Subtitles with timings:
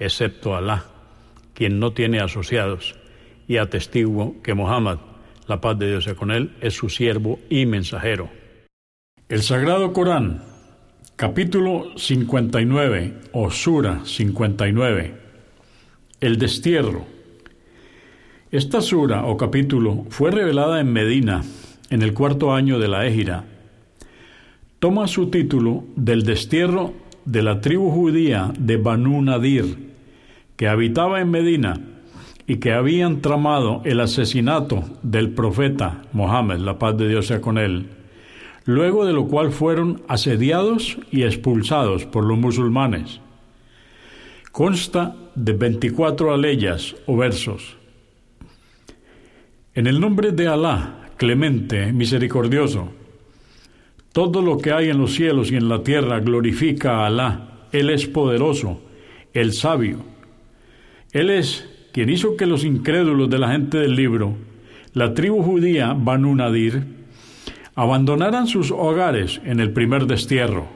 [0.00, 0.86] excepto Alá,
[1.54, 2.96] quien no tiene asociados,
[3.46, 4.98] y atestiguo que Muhammad,
[5.46, 8.30] la paz de Dios sea con él, es su siervo y mensajero.
[9.28, 10.42] El Sagrado Corán,
[11.16, 15.14] capítulo 59 o Sura 59,
[16.20, 17.06] el destierro.
[18.50, 21.44] Esta sura o capítulo fue revelada en Medina
[21.90, 23.44] en el cuarto año de la Égira.
[24.78, 29.89] Toma su título del destierro de la tribu judía de Banu Nadir,
[30.60, 31.80] que habitaba en Medina
[32.46, 37.56] y que habían tramado el asesinato del profeta Mohammed, la paz de Dios sea con
[37.56, 37.86] él,
[38.66, 43.22] luego de lo cual fueron asediados y expulsados por los musulmanes.
[44.52, 47.78] Consta de 24 aleyas o versos.
[49.74, 52.90] En el nombre de Alá, clemente, misericordioso,
[54.12, 57.48] todo lo que hay en los cielos y en la tierra glorifica a Alá.
[57.72, 58.82] Él es poderoso,
[59.32, 60.19] el sabio.
[61.12, 64.36] Él es quien hizo que los incrédulos de la gente del libro,
[64.92, 66.84] la tribu judía Banu Nadir,
[67.74, 70.68] abandonaran sus hogares en el primer destierro.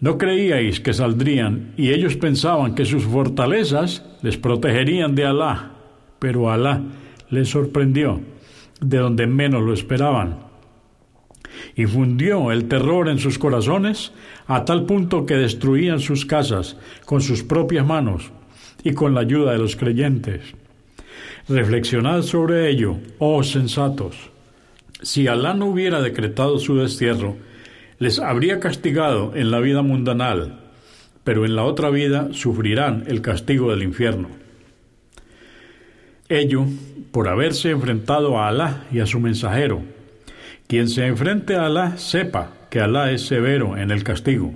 [0.00, 5.72] No creíais que saldrían y ellos pensaban que sus fortalezas les protegerían de Alá,
[6.18, 6.82] pero Alá
[7.30, 8.20] les sorprendió
[8.80, 10.38] de donde menos lo esperaban
[11.74, 14.12] y fundió el terror en sus corazones
[14.46, 18.32] a tal punto que destruían sus casas con sus propias manos
[18.84, 20.42] y con la ayuda de los creyentes.
[21.48, 24.30] Reflexionad sobre ello, oh sensatos.
[25.02, 27.36] Si Alá no hubiera decretado su destierro,
[27.98, 30.60] les habría castigado en la vida mundanal,
[31.24, 34.28] pero en la otra vida sufrirán el castigo del infierno.
[36.28, 36.66] Ello
[37.12, 39.82] por haberse enfrentado a Alá y a su mensajero,
[40.66, 44.52] quien se enfrente a Alá sepa que Alá es severo en el castigo.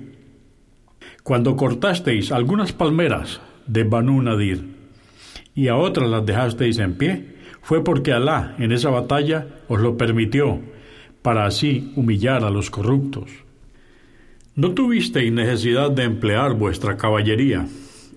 [1.22, 4.82] Cuando cortasteis algunas palmeras de Banu Nadir
[5.54, 7.26] y a otras las dejasteis en pie,
[7.60, 10.60] fue porque Alá en esa batalla os lo permitió,
[11.22, 13.30] para así humillar a los corruptos.
[14.56, 17.66] No tuvisteis necesidad de emplear vuestra caballería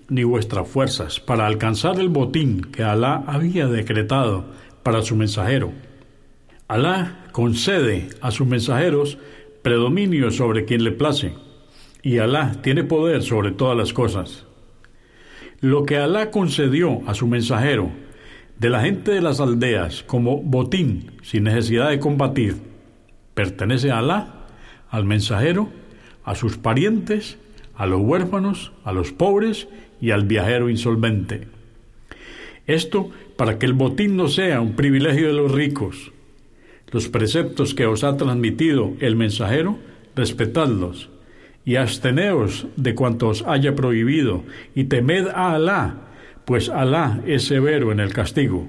[0.08, 4.44] ni vuestras fuerzas para alcanzar el botín que Alá había decretado
[4.82, 5.72] para su mensajero.
[6.68, 9.18] Alá concede a sus mensajeros
[9.62, 11.34] predominio sobre quien le place,
[12.02, 14.46] y Alá tiene poder sobre todas las cosas.
[15.66, 17.90] Lo que Alá concedió a su mensajero
[18.56, 22.54] de la gente de las aldeas como botín sin necesidad de combatir,
[23.34, 24.46] pertenece a Alá,
[24.90, 25.68] al mensajero,
[26.22, 27.38] a sus parientes,
[27.74, 29.66] a los huérfanos, a los pobres
[30.00, 31.48] y al viajero insolvente.
[32.68, 36.12] Esto para que el botín no sea un privilegio de los ricos,
[36.92, 39.78] los preceptos que os ha transmitido el mensajero,
[40.14, 41.10] respetadlos,
[41.66, 44.44] y absteneos de cuantos haya prohibido,
[44.74, 45.96] y temed a Alá,
[46.44, 48.68] pues Alá es severo en el castigo.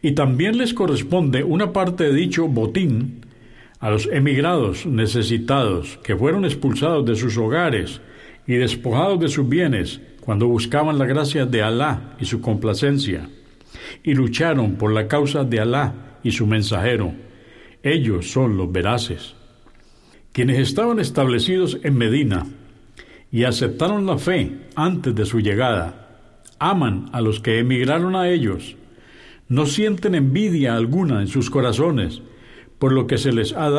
[0.00, 3.26] Y también les corresponde una parte de dicho botín
[3.78, 8.00] a los emigrados necesitados que fueron expulsados de sus hogares
[8.46, 13.28] y despojados de sus bienes cuando buscaban la gracia de Alá y su complacencia,
[14.02, 15.92] y lucharon por la causa de Alá
[16.22, 17.12] y su mensajero.
[17.82, 19.39] Ellos son los veraces.
[20.32, 22.46] Quienes estaban establecidos en Medina
[23.32, 26.18] y aceptaron la fe antes de su llegada,
[26.58, 28.76] aman a los que emigraron a ellos,
[29.48, 32.22] no sienten envidia alguna en sus corazones
[32.80, 33.78] por lo que se les ha dado